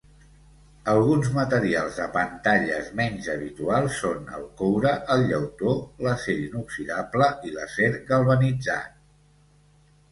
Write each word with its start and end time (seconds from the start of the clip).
Alguns 0.93 1.27
materials 1.33 1.99
de 1.99 2.07
pantalles 2.15 2.89
menys 3.01 3.29
habituals 3.35 3.99
són 4.05 4.33
el 4.39 4.49
coure, 4.63 4.95
el 5.17 5.27
llautó, 5.33 5.77
l'acer 6.09 6.37
inoxidable 6.49 7.31
i 7.51 7.57
l'acer 7.59 7.93
galvanitzat. 8.13 9.03